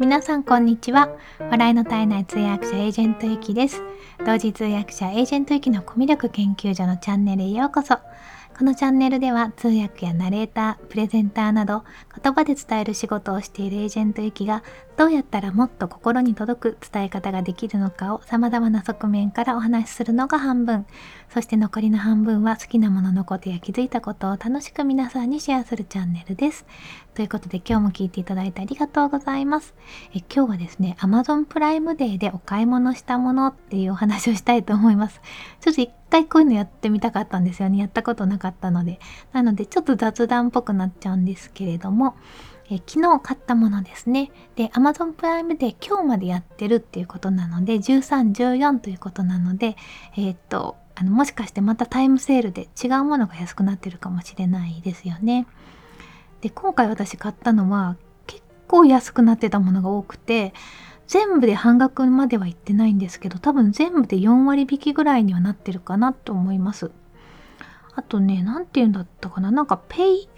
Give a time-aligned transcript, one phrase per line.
[0.00, 1.10] 皆さんこんにちは。
[1.38, 3.82] 笑いの絶えない通訳者エージェントゆきです。
[4.24, 7.98] 同時通訳者エージェントゆきのコミュ力研究所のチャンネルへようこそ。
[8.60, 11.82] このチャンネルでは通訳やナレーター、プレゼンターなど
[12.22, 14.62] 言葉で伝える仕事をしているエージェントゆきが
[14.98, 20.84] どうやったらもっと心に届く伝え方ができるのかを様々な側面からお話しするのが半分、
[21.32, 26.66] そして残りの半分は好きなもののことや気づいたことを楽しく皆さんにシェアするチャンネルです。
[27.14, 29.74] ということで今日も聞いていただいてありがとうございます。
[30.14, 35.22] え今日はですね、Amazon プライムデーでお買い物したものっていうお話をしたいと思います。
[35.62, 37.78] ちょっと回こういうのやってみたかったんですよね。
[37.78, 39.00] やったことなかったので。
[39.32, 42.16] なのでちょっと雑談っぽくなっちゃうんですけれども、
[42.70, 44.30] え昨日買ったものですね。
[44.54, 49.76] で、Amazon プライムで今日までやってるっていうことなので、13、14ということなので、
[50.16, 55.46] えー、っと、あのもしかしてまたタイムセールで違うものが安くなってるかもしれないですよね。
[56.42, 60.54] で、今回私買ったのは結構安くなってたものが多くて、
[61.10, 66.92] 全部で半額までは行ってないんですけど、多分全部で4割引きぐらいにはなってるかなと思います。
[67.96, 70.28] あとね、何て言うんだったかななんかペイ、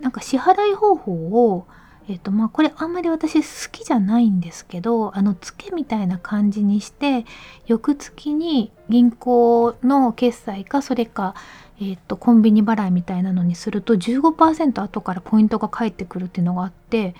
[0.00, 1.12] なんか支払い方法
[1.50, 1.66] を
[2.06, 7.24] えっ、とまあこれあんまり私好きじゃないんですけどあのツケみたいな感じにして
[7.66, 11.34] 翌月に銀行の決済かそれか、
[11.80, 17.14] えっとコンビニ払いみたいなのにすると15%後からポイントが返ってくるっていうのがあって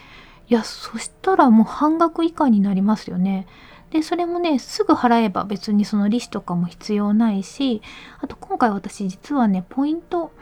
[0.48, 3.46] いやそしたらもう半額以下になりますよね。
[3.90, 7.80] でそれもねすぐ払えば別にその利子とかも必要ないし
[8.20, 10.32] あと今回私実はねポイント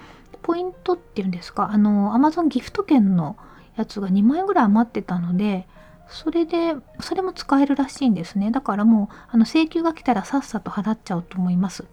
[0.41, 3.37] ポイントっていうんですかあの Amazon ギフト券の
[3.77, 5.67] やつが2枚ぐらい余ってたので
[6.09, 11.85] それでそれも使えるらしいんですねだからもうあの請求が来たらさっさと払っちゃおうと思います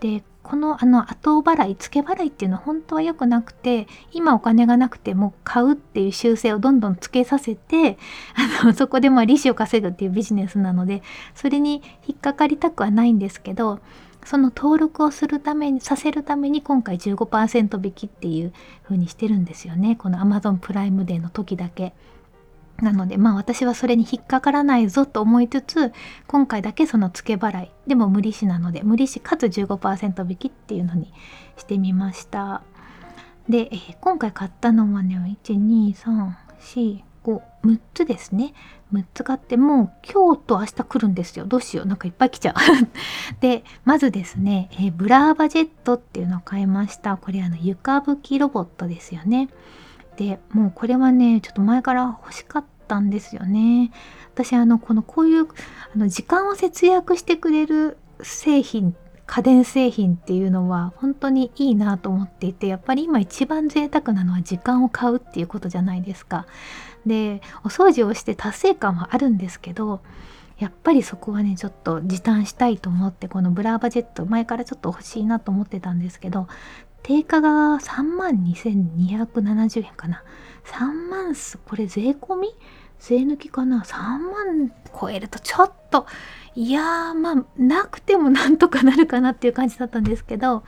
[0.00, 7.96] でこのあの後払い付け払いっていうのは本当は良くなくて今お金がなくても買うっていう習性をどんどんつけさせて
[8.62, 11.02] あのそこでまあ利子を稼ぐっていうビジネスなので
[11.34, 13.80] それに引っかかりたくはないんですけど
[14.24, 18.52] その登録をするためにさせるために今回15%引きっていう
[18.82, 21.94] 風にしてるんですよねこの Amazon プライムデーの時だけ。
[22.82, 25.92] なのでまあ私はそれに引っかからないぞと思いつつ
[26.26, 27.70] 今回だけその付け払い。
[27.86, 31.12] でも無利子なので無利子かつ15%引きっていうのに
[31.56, 32.62] してみました。
[33.48, 38.52] で、えー、今回買ったのはね12345 6つですね。
[38.92, 41.46] 6つ買ってもう今日と明日来るんですよ。
[41.46, 41.86] どうしよう。
[41.86, 42.54] なんかいっぱい来ちゃう。
[43.40, 47.16] でまずですね、えー、ブラーバジェットっていうのを買いました。
[47.16, 49.48] これあの床拭きロボットですよね。
[50.16, 53.90] でもうこれはねちょっと前から欲しかったんですよね。
[54.34, 58.94] 私あのこのこういうあの時間を節約してくれる製品
[59.26, 66.46] 家電製品っていうのは本当にいいなと思っていてやっぱり今一番贅沢なのは時間を買うっていうことじゃないですか。
[67.06, 70.00] でお掃除をして達成感はあるんですけど
[70.58, 76.48] やっぱりそこはねちょっと時短したいと思ってこのブラーバジェット前からちょっと欲しいなと思ってたんですけど
[77.04, 80.24] 定価が3万2270円かな。
[80.64, 82.48] 3万すこれ税込み？
[82.98, 86.06] 税抜きかな？3万超えるとちょっと
[86.54, 90.64] いやーまあなくてもなんとかなるかなっていう感じだったんですけど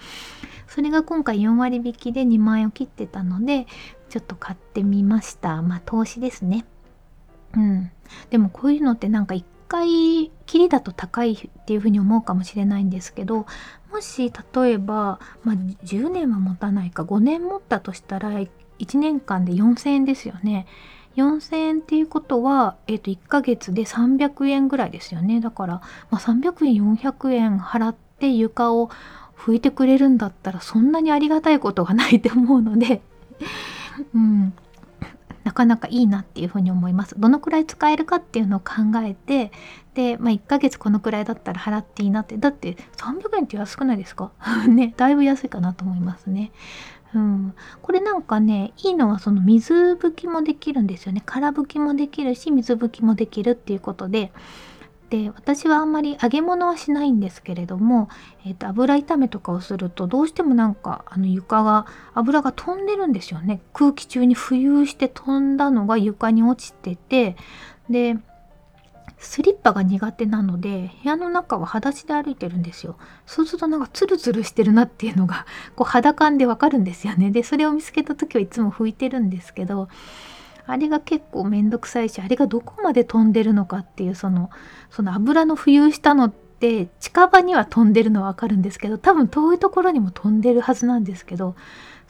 [0.69, 3.67] それが今回4割引きで2万円を切ってたので
[4.11, 5.63] ちょっと買ってみました。
[5.63, 6.67] まあ投資ですね。
[7.55, 7.91] うん。
[8.29, 13.47] でもこういうのってなんか1回きりだと高いっていうふうに思うかもしれないんですけど
[13.93, 18.49] もし例えば、まあ、10年は持たないか5年持ったとしたら1
[18.99, 20.67] 年間で4000円ですよね。
[21.17, 25.41] 4000円っていうことは、えー、と1ヶ月で300円ぐらいですよね。
[25.41, 25.75] だから、
[26.11, 28.91] まあ、300円400円払って床を
[29.37, 33.03] 拭いてくれるんだったらそんなにありがたいことがないと思うので。
[34.15, 34.53] うん、
[35.47, 37.15] なかなかいいなっていうふうに思います。
[37.17, 38.67] どのくらい使えるかっていうのを考
[39.05, 39.53] えて
[39.95, 44.33] で、まあ、1ヶ月このくらいだったら払っていいなってだって300円って安くないですか？
[44.67, 46.51] ねだいぶ安いかなと思いますね。
[47.15, 51.23] うん、これなんかねいいのはその水拭きもできるんですよね。
[51.25, 54.33] 空拭きもできるし水拭きもできるっていうことで
[55.11, 58.09] で私はあんまり揚げ物はしないんですけれども、
[58.45, 63.61] えーと、油炒めとかをするとどうしてもなんかあの床が油が飛んでるんですよね。
[63.73, 67.37] 空気中に浮遊して飛んだのが床に落ちてて
[67.89, 68.17] で
[69.19, 72.99] スリッパが苦手なので部屋の中は裸足で歩いてるんですよ。
[73.27, 77.31] そうするとなんかツルツルしてるなっていうのがこう肌感でわかるんですよね。
[77.31, 79.89] でそれを見つけた時はいつも拭いてるんですけど
[80.67, 84.51] あれが結構めんどくさいしあれがどこまで飛んでるのかっていうその
[84.91, 91.55] その油の浮遊したのって近場には飛んでるのはわかるんですけど多分遠いところにも飛んでるはずなんですけど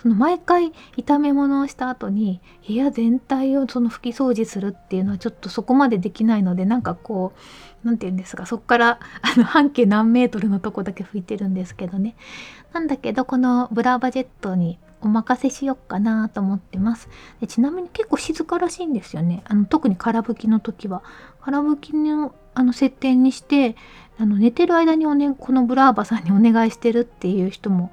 [0.01, 12.15] その毎回炒め物をした後に部屋全体をその拭き掃除するっていうのはちょっとそこまでできないのでなんかこう何て言うんですかそこからあの半径何メートルのとこだけ拭いてるんですけどね。
[12.73, 17.09] なんだけどこのブラーバジェットにお任せしよっかなと思ってます。
[17.41, 19.43] でちなみに結構静からしいんですよね。
[19.47, 21.03] あの特に空拭きの時は。
[21.41, 23.77] 空拭きのあの設定にして
[24.19, 27.93] あの寝てる間にお、ね、このブラーバさんにお願いしてるっていう人も、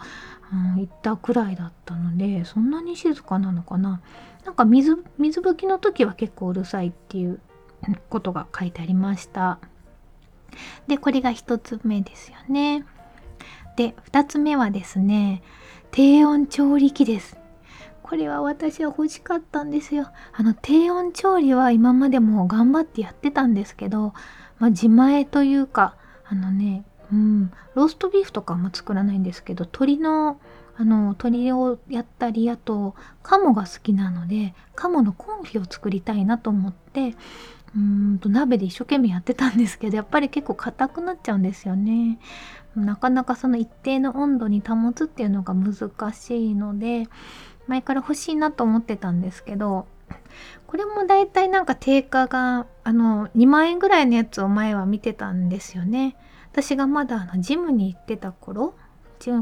[0.76, 4.02] うん、いたくらいだったのでそんなに静かなのかな。
[4.46, 7.40] なんか水水拭きの時は結構うるさいっていう
[8.10, 9.60] ことが書いてありました。
[10.88, 12.86] でこれが1つ目ですよね。
[13.76, 15.42] で2つ目はですね
[15.94, 17.38] 低温調理器です
[18.02, 24.14] これは私は欲しかったんですよあの低温調理は今までも頑張ってやってたんですけど、
[24.58, 25.96] まあ、自前というか
[26.26, 30.40] あのねうんローストビーフとかも作らないんですけど鶏の
[30.76, 37.16] あの鶏をやったりあと鴨が好きなので鴨のコンフィを作りたいなと思って
[37.76, 42.20] うんと鍋で一生懸命やってたんですけどやっぱり結構硬くなっちゃうんですよね。
[42.76, 47.08] なかなかその一定の温度に保つっていうのが難しいので
[47.68, 49.88] 前から欲しいなと思ってたんですけど
[50.68, 56.16] これもだいたいなんか定価があの2万円ぐらいのやつを前は見てたんですよね。
[56.52, 58.76] 私がまだあのジムに行ってた頃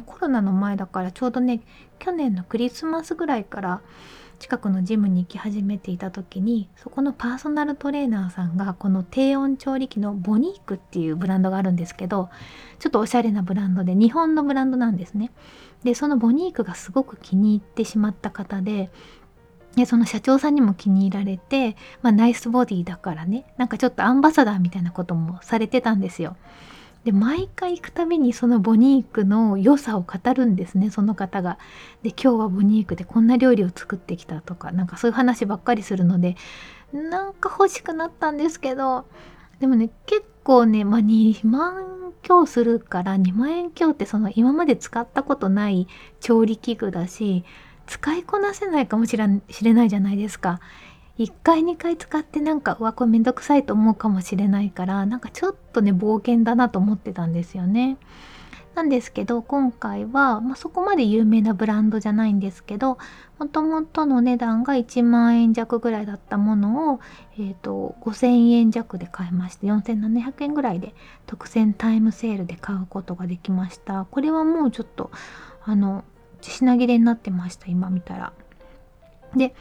[0.05, 1.61] コロナの前だからちょうどね
[1.97, 3.81] 去年のクリスマスぐらいから
[4.41, 12.31] 近くのジムに行き始めていた時にそこのパーソナルトレーナーさんがこの低温調理器のボニークっていうブランドがあるんですけど
[12.79, 15.31] ちょっとおしゃれなブランドで日本のブランドなんですね。
[15.83, 18.89] でそのボニークがすごく気に入ってしまった方で
[19.75, 26.35] でその社長さんにも気に入られて、まあ、ナイスボディだからねなんかちょっとアンバサダーみたいなこともされてたんですよ。
[27.03, 31.57] で毎回行くたびにそのボニークの良さを語るんですねその方が。
[32.03, 36.35] で今日はボニークでこんな料理を作ってきたとかなんかそういう話ばっかりするので
[36.93, 39.05] なんか欲しくなったんですけど
[39.59, 45.87] でもね結構ね、まあ、2万強するから2万円強ってその今まで使ったことない
[46.19, 47.43] 調理器具だし
[47.87, 50.59] 使いこなせないかもしれないじゃないですか。
[51.23, 57.97] 1回2回使ってなんかうわこれめんどくさいと思うかもしれないからなんかちょっとね冒険だなと思ってたんですよね。
[58.75, 62.97] なんですけど今回は、まあ、そこまで有名なブランドじゃないんですけど
[63.37, 66.99] もともとの値段が1万円弱ぐらいだったものを、
[67.33, 70.95] えーと、5,000円弱で買いまして4,700円ぐらいで
[71.25, 75.11] 特選タイムセールで買うことができましたこれはもうちょっと
[75.65, 76.05] あの
[76.39, 78.31] 品切れになってました今見たら。
[79.35, 79.53] で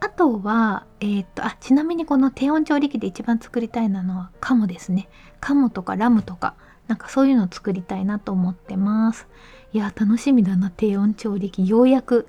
[0.00, 5.08] あとは、えー、っと、あ、ちなみにこの低温調理器で一番作りたいなのはカモですね。
[5.40, 6.54] カモとかラムとか、
[6.88, 9.28] なんかそういうのを作りたいなと思ってます。
[9.72, 11.68] いや、楽しみだな、低温調理器。
[11.68, 12.28] ようやく、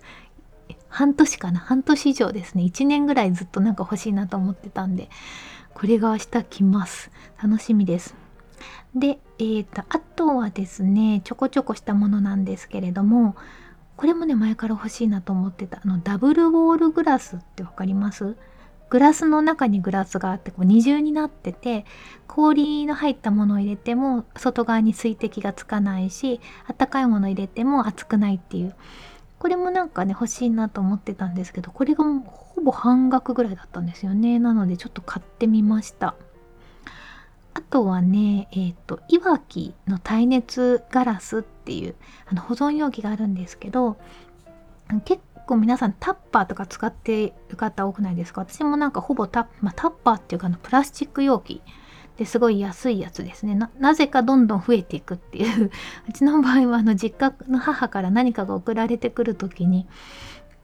[0.89, 2.63] 半年かな、半年以上ですね。
[2.63, 5.09] 1年ぐらいずっとなんか欲しいなと思ってたんで、
[5.73, 7.09] これが明日来ます。
[7.41, 8.15] 楽しみです。
[8.94, 13.35] で、えーと、あとはですね、ちょこちょこしたものなんですけれども、
[14.01, 15.80] これもね前から欲しいなと思ってた。
[15.86, 18.36] あのダブルウォールグラスって分かります？
[18.89, 21.86] グラスの中にグラスがあってこう二重になってて
[22.27, 28.75] 氷の入ったものを入れても外側に水滴がつかないしあったかいものを入れても熱くないっていう。
[29.38, 34.39] これもなんかね欲しいなと思ってたんですけどこれがもうほぼ半額ぐらいだったんですよね。
[34.39, 36.15] なのでちょっと買ってみました。
[37.53, 41.95] あとはね、えっ、ー、と、いわきの耐熱ガラスっていう
[42.27, 43.97] あの保存容器があるんですけど、
[45.05, 48.41] 結構皆さんタッパーとか使ってる方多くないですか？
[48.41, 51.61] 私もなんかほぼタッ,、まあ、タッパーっていうかのプラスチック容器
[52.17, 53.69] ですごい安いやつですねな。
[53.79, 55.71] なぜかどんどん増えていくっていう
[56.09, 59.87] うちの場合はあの実家の母から何かが送られてくる時に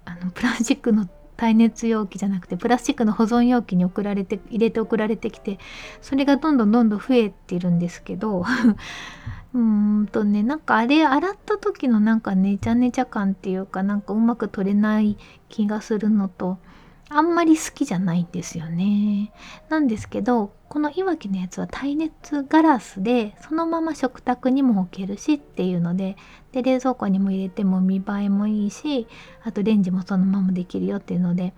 [0.05, 5.59] あのプラスチックの耐熱容器じゃなくてプラスチックの保存容器に送られて入れて送られてきて
[6.01, 8.43] それがどんどんどんどん増えてるんですけど
[9.53, 15.17] うーんとねなんかあれ洗った時のなんかねちゃねちゃ感っていうかなんかうまく取れない
[15.47, 16.57] 気がするのと
[17.09, 19.31] あんまり好きじゃないんですよね。
[19.69, 26.17] なんですけどこのいわきのやつは耐熱ガラスでそのまま食卓にも置けるしっていうので
[26.51, 29.07] で冷蔵庫にも入れても見栄えもいいし
[29.43, 31.53] あとレンジもそのままできるよっていうので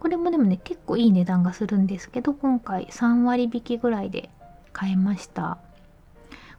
[0.00, 4.30] これもでもね結構いい値段がするんですけど今回3割引きぐらいで
[4.72, 5.58] 買えました。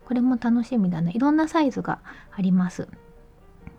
[0.05, 1.11] これも楽しみだな。
[1.11, 1.99] いろんなサイズが
[2.31, 2.87] あります。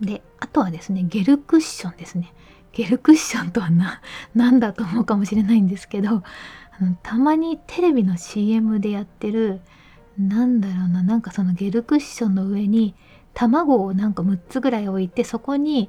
[0.01, 2.33] であとはですねゲルクッションですね。
[2.75, 4.01] ゲルクッションとはな
[4.35, 6.23] 何だと思うかもしれないんですけど
[6.81, 9.61] あのたまにテレビの CM でやってる
[10.19, 12.95] なんだろうななんかそのゲルクッションの上に
[13.33, 15.89] 卵をなんか6つぐらい置いてそこに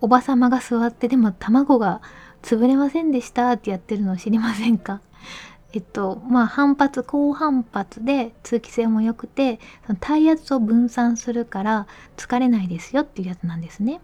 [0.00, 2.00] おばさまが座ってでも卵が
[2.42, 5.00] 潰れませんでしたってやってるのを知りませんか？
[5.74, 14.00] えっとまあ反発高反発で通気性も良くてその体圧を分散するから疲れないですよっていうやつなんですね。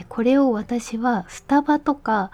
[0.00, 2.30] でこれを私はスタバとか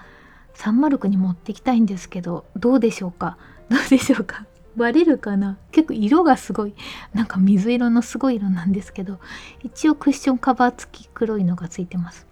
[0.54, 3.38] サンマルクに持ってきたいんですけどどうでしょうか？
[3.68, 4.46] どうでしょうか？
[4.76, 5.58] バレるかな？
[5.72, 6.74] 結構色がすごい
[7.12, 9.18] なんか水色のすごい色なんですけど
[9.64, 12.24] 一応クッションカバー付き黒いのがついてます。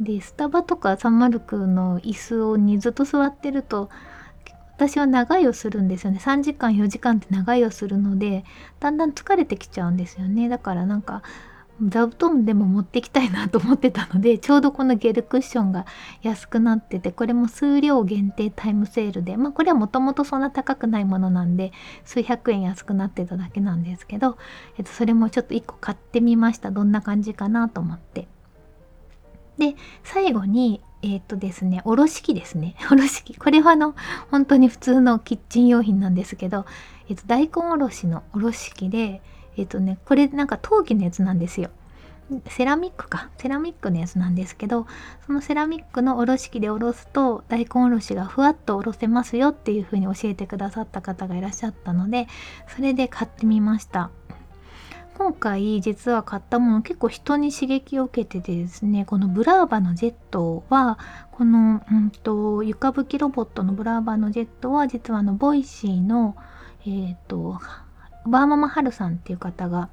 [0.00, 2.14] でスタバとかサンマルクの椅
[2.54, 3.88] 子にずっと座ってると
[4.76, 6.18] 私は長居をするんですよね。
[6.20, 8.44] 3時間4時間って長居をするので
[8.80, 10.48] だんだん疲れてきちゃうんですよね。
[10.48, 11.22] だからなんか
[11.82, 15.84] 座布団でも持ってきたいなと思ってたので ちょうどこのゲルクッションが
[16.22, 21.72] 安くなっててこれも数量限定タイムセールでまあこれはもともとそんな高くないものなんで
[22.04, 24.38] 数百円安くなってただけなんですけど、
[24.78, 26.70] えっと、それもちょっと1個買ってみました。
[26.70, 28.28] どんな感じかなと思って。
[29.58, 32.74] で最後にえっ、とですねおろし器ですね。
[32.90, 33.36] おろし器。
[33.36, 33.94] これはあの
[34.30, 36.64] 本当に普通のキッチン用品なんですけど、
[37.08, 39.22] えっと、大根おろしのおろし器で
[39.56, 41.70] えっとねこれなんか陶器のやつなんですよ。
[42.48, 43.30] セラミックか。
[43.38, 44.86] セラミックのやつなんですけど
[45.26, 52.26] そのセラミックのおろし器でおろすと大根おろしがふわっとおろせますよっていう風に教えてくださった方がいらっしゃったので
[52.74, 54.10] それで買ってみました。
[55.16, 60.98] 今回実は買ったもの結構人に刺激を受けててですねこのブラーバのジェットは
[61.32, 66.36] この、うんと、床拭きロボットのブラーバのジェットは実はあのボイシーの
[66.84, 67.58] えっ、ー、と
[68.26, 69.88] ワーママはるさんっていう方が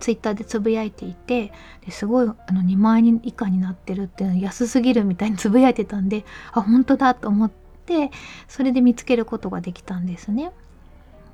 [0.00, 1.52] ツイッターでつぶやいていて
[1.84, 7.50] ですごいあの2万円以下になってるっていうの安すぎるみたいに つぶやいてたんであ本当だと思っ
[7.86, 8.10] て
[8.48, 10.52] それで見つけることができたんですね。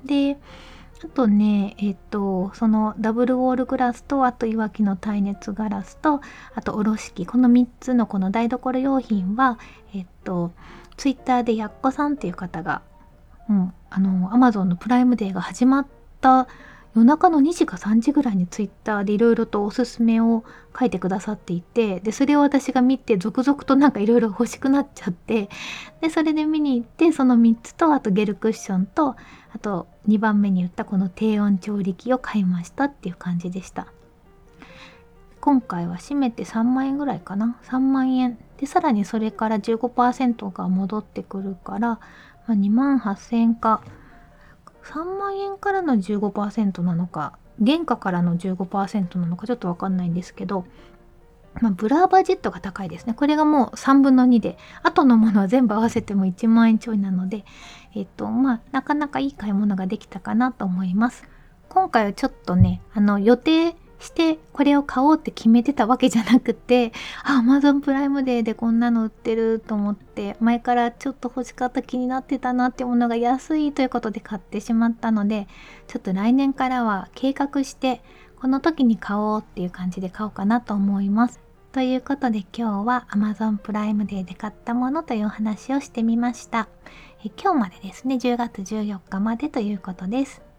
[0.05, 0.37] で
[1.03, 6.21] あとね、えっと、そのダブルウォールグラスと、あといわきの耐熱ガラスと、
[6.55, 7.25] あとおろし器。
[7.25, 9.59] この3つのこの台所用品は、
[9.93, 10.53] えっと、
[10.95, 12.83] ツイッターでやっこさんっていう方が、
[13.49, 15.87] うん、あの、アマゾンのプライムデーが始まっ
[16.21, 16.47] た
[16.95, 20.43] 夜中の2時か3時ぐらいにツイッターでいろいろとおすすめを
[20.77, 25.49] 書いてくださっていてでそれを私が見て続々となんかいろいろ欲しくなっちゃって
[26.01, 29.15] でそれで見に行ってその3つとあとゲルクッションと
[29.53, 33.87] あと2番目に言ったこの低温調理器を買いましたっていう感じでした。
[35.39, 37.59] 今回は締めて3万円ぐらいかな。
[37.65, 38.37] 3万円。
[38.57, 41.99] でさらにそれから15%が戻ってくるから、
[42.49, 43.81] 2万8000円か。
[44.83, 50.65] 3万円からの15%なのか原価からの15%なのかちょっとわかんないんですけど、
[51.61, 53.13] まあ、ブラーバジェットが高いですね。
[53.13, 57.45] これがもう3分の2で後のものは全部合わせても1万円ちょいなので
[57.95, 61.23] えっとまあなかなかいい買い物ができたかなと思います。
[61.69, 66.91] 今回はちょっとねあの予定してこれを買おうって決めてたわけじゃなくて
[67.23, 75.47] あ Amazon プライムデーでこんなの売ってると思って前からちょっと欲しかった気になってたなってものが安いということで買ってしまったので
[75.87, 78.01] ちょっと来年からは計画して
[78.39, 81.39] この時に買おうっていう感じで買おうかなと思います。
[81.71, 86.67] ということで今日は Amazon プライムデーで買ったものというお話をしてみました。
[87.25, 90.52] え今日までですね10月14日までということです。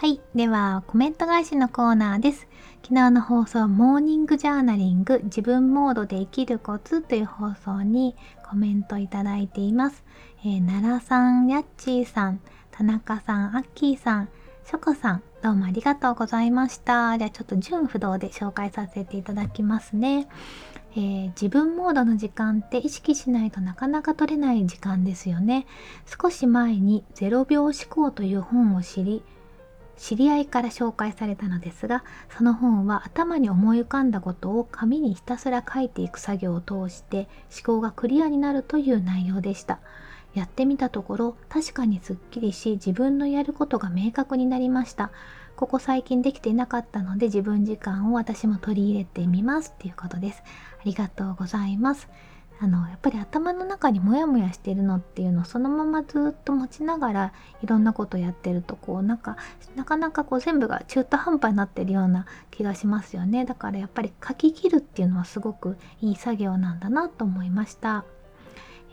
[0.00, 0.18] はい。
[0.34, 2.48] では、コメント返しのコーナーです。
[2.82, 8.16] 昨日の放送、モーニングジャーナリング、自分モードで生きるコツという放送に
[8.48, 10.02] コメントいただいています。
[10.42, 12.40] えー、奈良さん、やっちーさん、
[12.70, 14.30] 田中さん、アッキーさん、
[14.64, 17.18] ショコさん、どうもありがとうございました。
[17.18, 20.28] じゃあちょっと順不動で紹介させていただきますね。
[20.92, 25.66] えー、自分モードの時間って意識しないとなかなか取れない時間ですよね。
[26.06, 29.22] 少し前に0秒思考という本を知り、
[30.00, 32.02] 知り合いから紹介されたのですが
[32.36, 39.78] その本は頭に思い浮かんだことを紙にひたすら書いていく作業を通して思考がクリアになるという内容でした。
[40.32, 45.10] やってみたところ確かにすっきりし自分のやることが明確になりました。
[45.56, 49.74] ここ最近できていなかったので自分時間を私も取り入れてみます。
[49.74, 50.42] っていうことです。
[50.80, 52.08] ありがとうございます。
[52.62, 59.38] あのやっぱり頭の中にモヤモヤしてるのっていうのをそのままずっと持ちながらいろんなことやってるとこうなんか
[59.76, 68.04] なかなかこう全部が中途半端になってるような気がしますよねだからやっぱり書き切るっていうのはすごくいい作業なんだなと思いました。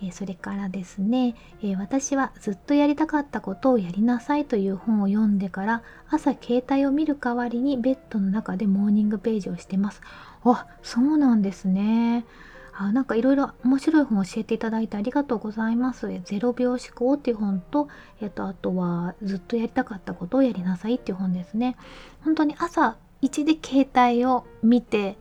[0.03, 1.33] えそれからですね、
[1.63, 10.01] え私はずっとやりたかったことをやりなさいという本を読んでから朝携帯を見る代わりにベッドの中でモーニングページをしてます。
[10.43, 12.25] あそうなんですね。
[12.79, 16.07] あなんかいろいろ面白い本教えていただいてありがとうございます。
[16.07, 17.87] 0秒思考っていう本と、
[18.21, 21.75] えっと、あとはずっとやりたかったことをやりなさいっていう本ですね。
[22.23, 25.17] 本当に朝1で携帯を見て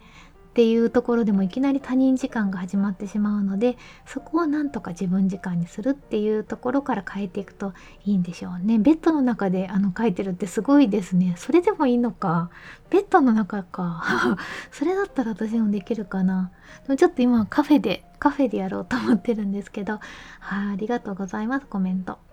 [0.57, 7.75] っていうところでもいきなり他人時間が始まってしまうのでそこをなんとか自分時間にするっていうところから変えていくと
[8.07, 8.79] いいんでしょうね。
[8.79, 11.35] ベッドの中であの書いてるってすごいですね。
[11.37, 12.49] それでもいいのか。
[12.89, 14.39] ベッドの中か。
[14.73, 16.51] それだったら私もできるかな。
[16.87, 20.01] でもちょっと今カフェでカフェでやろうと思ってるんですけど。
[20.41, 21.67] はいありがとうございます。
[21.67, 22.26] コメント。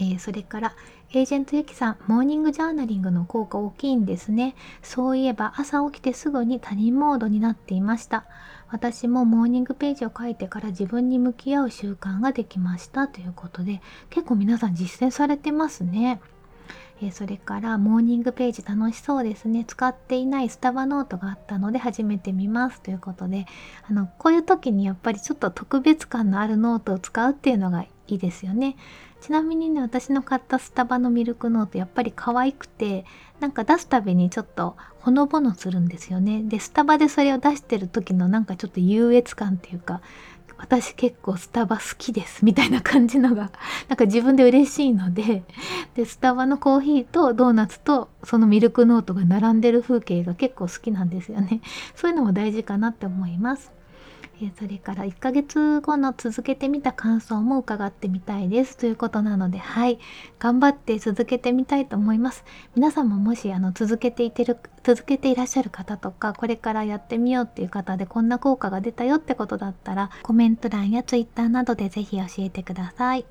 [0.00, 0.76] えー、それから
[1.12, 4.54] エージェントゆきさんモーニングジャーナリングの効果大きいんですね。
[4.82, 8.24] そういえば朝起きてすぐに他人モードになっていました。
[8.70, 13.08] 私もモーニングページを書いてから自分に向き合う習慣ができました。
[13.08, 16.20] ということで結構皆さん実践されてますね。
[17.00, 19.64] えそれからモーニングページ楽しそうですね。
[19.64, 22.80] 使っていないスタバノートがあったので始めてみます。
[22.80, 23.46] ということで
[23.88, 28.76] あのこういう時にやっぱりちょっと特別感のあるノートを使うっていうのがいいですよね。
[29.20, 33.04] ちなみにね私の買ったスタバのミルクノートやっぱり可愛くて
[33.40, 36.42] なんか出すたびにちょっとほのぼのするんですよね。
[36.42, 40.00] でスタバでそれを出してる時のなんかちょっと優越感っていうか
[40.58, 43.52] 私結構スタバ好きですみたいな感じのが
[43.88, 45.44] なんか自分で嬉しいので
[45.94, 51.60] でスタバのコーヒーとドーナツとそのミルクノートが並んでる風景が結構好きなんですよね。
[51.94, 53.77] そういうのも大事かなって思います。
[54.58, 58.76] それから1ヶ月後の続けてみた感想も伺ってみたいです。
[58.76, 59.98] ということなのではい。
[60.38, 62.44] 頑張って続けてみたいと思います。
[62.76, 73.26] 皆さんももしあの続けていてる続けていらっしゃる方とかこれからやってみようっていう方でこんな効果が出たよってことだったらコメント欄や Twitter などでぜひ教えてください。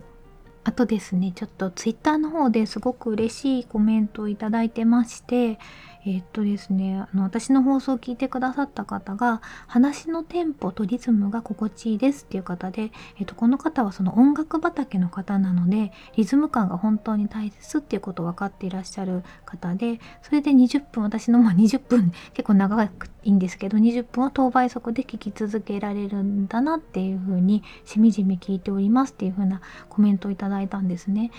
[0.67, 5.59] あとですねちょっと Twitter の方ですごく嬉しいコメントをいただいてまして
[6.05, 31.31] えー、っとですねあの私の放送を聞いてくださった方が話のテンポとリズムが心地いいですっていう方で、えー、っとこの方はその音楽畑の方なのでリズム感が本当に大切っていうことを分かっていらっしゃる方でそれで20分私のまあ20分結構長くいいんですけど20分を等倍速で聞き続けられるんだなっていうふうにしみじみ聞いておりますっていうふうなコメントをいただいたんですね。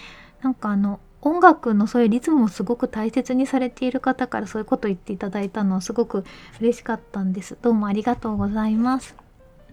[0.42, 6.24] なんかあの音楽のそういうリズムをすごく大切にされている方からそういうことを言っていただいたのはすごく
[6.60, 7.58] 嬉しかったんです。
[7.60, 9.16] どうもありがとうございます。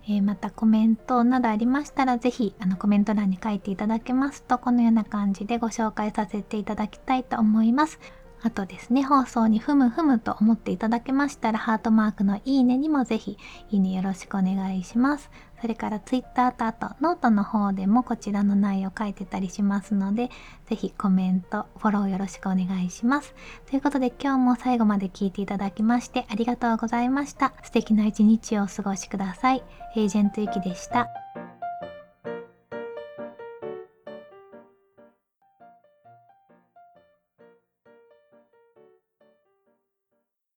[0.07, 7.99] えー、またコメントなどありましたら是非あのコメント欄に書いていただけますとこのような感じでご紹介させていただきたいと思います。
[8.45, 13.39] あとですね、放送にふむふむと思っていただけましたら、ハートマークのいいねにもぜひ、
[13.71, 15.31] いいねよろしくお願いします。
[15.59, 20.29] それから Twitter とあとノートの方でもこちらの内容書いてたりしますので、
[20.67, 23.33] ぜひコメント、フォローよろしくお願いします。
[23.67, 27.51] ということで今日も最後まで聞いていただきましてありがとうございました。
[27.63, 29.63] 素敵な一日をお過ごしください。
[29.95, 31.07] エージェントゆきでした。